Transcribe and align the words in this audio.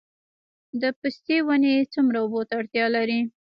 د 0.81 0.83
پستې 0.99 1.37
ونې 1.45 1.75
څومره 1.93 2.17
اوبو 2.21 2.41
ته 2.47 2.53
اړتیا 2.59 2.85
لري؟ 2.95 3.19